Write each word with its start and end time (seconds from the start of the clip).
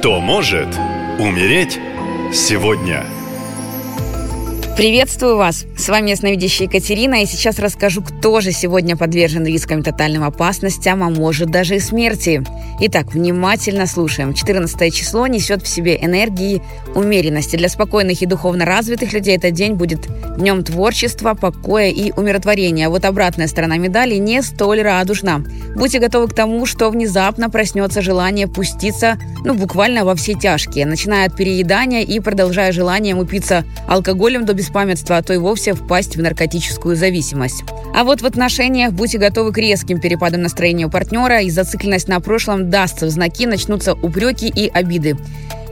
Кто 0.00 0.18
может 0.18 0.78
умереть 1.18 1.78
сегодня? 2.32 3.04
Приветствую 4.80 5.36
вас! 5.36 5.66
С 5.76 5.90
вами 5.90 6.08
ясновидящая 6.08 6.66
Екатерина, 6.66 7.22
и 7.22 7.26
сейчас 7.26 7.58
расскажу, 7.58 8.00
кто 8.00 8.40
же 8.40 8.50
сегодня 8.50 8.96
подвержен 8.96 9.44
рискам 9.44 9.82
тотальным 9.82 10.24
опасностям, 10.24 11.02
а 11.02 11.10
может 11.10 11.50
даже 11.50 11.76
и 11.76 11.80
смерти. 11.80 12.42
Итак, 12.80 13.12
внимательно 13.12 13.86
слушаем. 13.86 14.32
14 14.32 14.94
число 14.94 15.26
несет 15.26 15.62
в 15.62 15.68
себе 15.68 15.98
энергии 16.00 16.62
умеренности. 16.94 17.56
Для 17.56 17.68
спокойных 17.68 18.22
и 18.22 18.26
духовно 18.26 18.64
развитых 18.64 19.12
людей 19.12 19.36
этот 19.36 19.52
день 19.52 19.74
будет 19.74 20.08
днем 20.38 20.64
творчества, 20.64 21.34
покоя 21.34 21.90
и 21.90 22.10
умиротворения. 22.12 22.86
А 22.86 22.90
вот 22.90 23.04
обратная 23.04 23.48
сторона 23.48 23.76
медали 23.76 24.14
не 24.14 24.40
столь 24.40 24.80
радужна. 24.80 25.44
Будьте 25.76 25.98
готовы 25.98 26.28
к 26.28 26.34
тому, 26.34 26.64
что 26.64 26.88
внезапно 26.88 27.50
проснется 27.50 28.00
желание 28.00 28.48
пуститься, 28.48 29.18
ну, 29.44 29.52
буквально 29.52 30.06
во 30.06 30.14
все 30.14 30.32
тяжкие, 30.32 30.86
начиная 30.86 31.26
от 31.26 31.36
переедания 31.36 32.00
и 32.00 32.18
продолжая 32.18 32.72
желанием 32.72 33.18
упиться 33.18 33.64
алкоголем 33.86 34.46
до 34.46 34.54
беспамятства, 34.70 35.16
а 35.16 35.22
то 35.22 35.34
и 35.34 35.36
вовсе 35.36 35.74
впасть 35.74 36.16
в 36.16 36.22
наркотическую 36.22 36.94
зависимость. 36.94 37.64
А 37.92 38.04
вот 38.04 38.22
в 38.22 38.26
отношениях 38.26 38.92
будьте 38.92 39.18
готовы 39.18 39.52
к 39.52 39.58
резким 39.58 40.00
перепадам 40.00 40.42
настроения 40.42 40.86
у 40.86 40.90
партнера, 40.90 41.40
и 41.40 41.50
зацикленность 41.50 42.08
на 42.08 42.20
прошлом 42.20 42.70
дастся 42.70 43.06
в 43.06 43.10
знаки, 43.10 43.46
начнутся 43.46 43.94
упреки 43.94 44.46
и 44.48 44.68
обиды. 44.68 45.16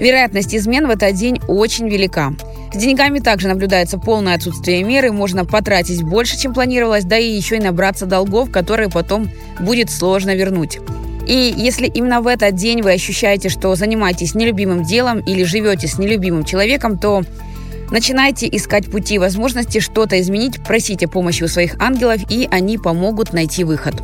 Вероятность 0.00 0.54
измен 0.54 0.88
в 0.88 0.90
этот 0.90 1.14
день 1.14 1.40
очень 1.46 1.88
велика. 1.88 2.32
С 2.72 2.76
деньгами 2.76 3.20
также 3.20 3.48
наблюдается 3.48 3.98
полное 3.98 4.34
отсутствие 4.34 4.82
меры, 4.82 5.12
можно 5.12 5.44
потратить 5.44 6.02
больше, 6.02 6.36
чем 6.38 6.52
планировалось, 6.52 7.04
да 7.04 7.18
и 7.18 7.30
еще 7.30 7.56
и 7.56 7.60
набраться 7.60 8.06
долгов, 8.06 8.50
которые 8.50 8.90
потом 8.90 9.30
будет 9.60 9.90
сложно 9.90 10.34
вернуть. 10.34 10.78
И 11.26 11.54
если 11.56 11.86
именно 11.86 12.20
в 12.20 12.26
этот 12.26 12.54
день 12.54 12.82
вы 12.82 12.92
ощущаете, 12.92 13.48
что 13.48 13.74
занимаетесь 13.74 14.34
нелюбимым 14.34 14.82
делом 14.82 15.20
или 15.20 15.44
живете 15.44 15.86
с 15.86 15.98
нелюбимым 15.98 16.44
человеком, 16.44 16.98
то 16.98 17.22
Начинайте 17.90 18.48
искать 18.50 18.90
пути 18.90 19.14
и 19.14 19.18
возможности 19.18 19.80
что-то 19.80 20.20
изменить, 20.20 20.62
просите 20.62 21.08
помощи 21.08 21.42
у 21.42 21.48
своих 21.48 21.76
ангелов, 21.80 22.20
и 22.28 22.46
они 22.50 22.76
помогут 22.76 23.32
найти 23.32 23.64
выход. 23.64 23.94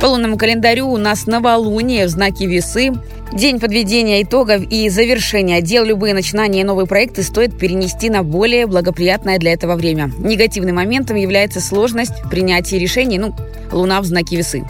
По 0.00 0.06
лунному 0.06 0.36
календарю 0.36 0.88
у 0.88 0.98
нас 0.98 1.26
новолуние 1.26 2.06
в 2.06 2.10
знаке 2.10 2.46
весы. 2.46 2.92
День 3.32 3.60
подведения 3.60 4.22
итогов 4.22 4.62
и 4.68 4.90
завершения 4.90 5.62
дел, 5.62 5.84
любые 5.84 6.12
начинания 6.12 6.60
и 6.60 6.64
новые 6.64 6.86
проекты 6.86 7.22
стоит 7.22 7.56
перенести 7.56 8.10
на 8.10 8.22
более 8.22 8.66
благоприятное 8.66 9.38
для 9.38 9.54
этого 9.54 9.74
время. 9.74 10.12
Негативным 10.18 10.76
моментом 10.76 11.16
является 11.16 11.62
сложность 11.62 12.12
принятия 12.30 12.78
решений, 12.78 13.18
ну, 13.18 13.34
луна 13.72 14.02
в 14.02 14.04
знаке 14.04 14.36
весы. 14.36 14.64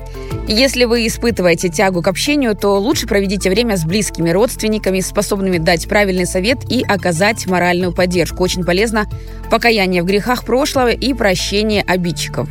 Если 0.46 0.84
вы 0.84 1.08
испытываете 1.08 1.70
тягу 1.70 2.02
к 2.02 2.08
общению, 2.08 2.54
то 2.54 2.78
лучше 2.78 3.08
проведите 3.08 3.50
время 3.50 3.76
с 3.76 3.84
близкими 3.84 4.30
родственниками, 4.30 5.00
способными 5.00 5.58
дать 5.58 5.88
правильный 5.88 6.26
совет 6.26 6.58
и 6.70 6.84
оказать 6.84 7.46
моральную 7.46 7.92
поддержку. 7.92 8.44
Очень 8.44 8.64
полезно 8.64 9.06
покаяние 9.50 10.02
в 10.02 10.06
грехах 10.06 10.44
прошлого 10.44 10.92
и 10.92 11.14
прощение 11.14 11.82
обидчиков. 11.82 12.48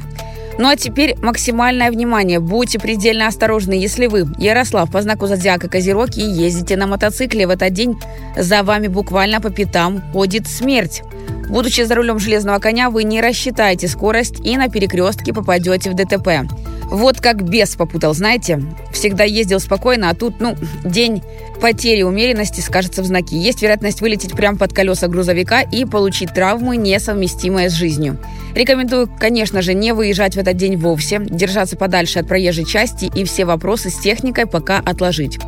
Ну 0.57 0.67
а 0.67 0.75
теперь 0.75 1.15
максимальное 1.21 1.91
внимание. 1.91 2.39
Будьте 2.39 2.79
предельно 2.79 3.27
осторожны, 3.27 3.73
если 3.73 4.07
вы, 4.07 4.27
Ярослав, 4.37 4.91
по 4.91 5.01
знаку 5.01 5.27
зодиака 5.27 5.67
Козерог, 5.69 6.17
и 6.17 6.21
ездите 6.21 6.77
на 6.77 6.87
мотоцикле 6.87 7.47
в 7.47 7.49
этот 7.49 7.73
день, 7.73 7.97
за 8.37 8.63
вами 8.63 8.87
буквально 8.87 9.41
по 9.41 9.49
пятам 9.49 10.01
ходит 10.13 10.47
смерть. 10.47 11.03
Будучи 11.49 11.81
за 11.81 11.95
рулем 11.95 12.19
железного 12.19 12.59
коня, 12.59 12.89
вы 12.89 13.03
не 13.03 13.21
рассчитаете 13.21 13.87
скорость 13.87 14.39
и 14.45 14.55
на 14.57 14.69
перекрестке 14.69 15.33
попадете 15.33 15.89
в 15.89 15.95
ДТП. 15.95 16.47
Вот 16.91 17.21
как 17.21 17.41
бес 17.41 17.77
попутал, 17.77 18.13
знаете? 18.13 18.61
Всегда 18.91 19.23
ездил 19.23 19.61
спокойно, 19.61 20.09
а 20.09 20.13
тут, 20.13 20.41
ну, 20.41 20.57
день 20.83 21.23
потери 21.61 22.03
умеренности 22.03 22.59
скажется 22.59 23.01
в 23.01 23.05
знаке. 23.05 23.37
Есть 23.37 23.61
вероятность 23.61 24.01
вылететь 24.01 24.33
прямо 24.33 24.57
под 24.57 24.73
колеса 24.73 25.07
грузовика 25.07 25.61
и 25.61 25.85
получить 25.85 26.33
травмы, 26.33 26.75
несовместимые 26.75 27.69
с 27.69 27.73
жизнью. 27.73 28.17
Рекомендую, 28.53 29.09
конечно 29.19 29.61
же, 29.61 29.73
не 29.73 29.93
выезжать 29.93 30.35
в 30.35 30.39
этот 30.39 30.57
день 30.57 30.75
вовсе, 30.75 31.21
держаться 31.23 31.77
подальше 31.77 32.19
от 32.19 32.27
проезжей 32.27 32.65
части 32.65 33.09
и 33.15 33.23
все 33.23 33.45
вопросы 33.45 33.89
с 33.89 33.97
техникой 33.97 34.45
пока 34.45 34.79
отложить. 34.79 35.39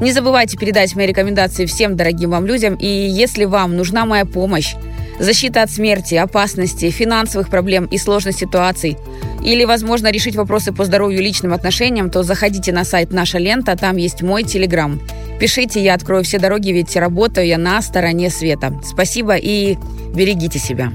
Не 0.00 0.12
забывайте 0.12 0.56
передать 0.56 0.94
мои 0.94 1.06
рекомендации 1.06 1.66
всем 1.66 1.96
дорогим 1.96 2.30
вам 2.30 2.46
людям, 2.46 2.76
и 2.76 2.86
если 2.86 3.46
вам 3.46 3.76
нужна 3.76 4.04
моя 4.06 4.24
помощь, 4.24 4.76
защита 5.18 5.62
от 5.62 5.70
смерти, 5.70 6.14
опасности, 6.14 6.90
финансовых 6.90 7.48
проблем 7.48 7.86
и 7.86 7.98
сложных 7.98 8.36
ситуаций, 8.36 8.96
или, 9.42 9.64
возможно, 9.64 10.10
решить 10.10 10.36
вопросы 10.36 10.72
по 10.72 10.84
здоровью 10.84 11.20
и 11.20 11.24
личным 11.24 11.52
отношениям, 11.52 12.10
то 12.10 12.22
заходите 12.22 12.72
на 12.72 12.84
сайт 12.84 13.12
«Наша 13.12 13.38
лента», 13.38 13.76
там 13.76 13.96
есть 13.96 14.22
мой 14.22 14.42
телеграм. 14.42 15.00
Пишите, 15.40 15.82
я 15.82 15.94
открою 15.94 16.24
все 16.24 16.38
дороги, 16.38 16.70
ведь 16.70 16.94
работаю 16.96 17.46
я 17.46 17.58
на 17.58 17.82
стороне 17.82 18.30
света. 18.30 18.72
Спасибо 18.84 19.36
и 19.36 19.76
берегите 20.14 20.58
себя. 20.58 20.92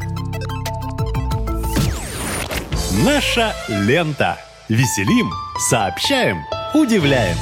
Наша 3.04 3.54
лента. 3.68 4.38
Веселим, 4.70 5.32
сообщаем, 5.70 6.38
удивляем. 6.76 7.36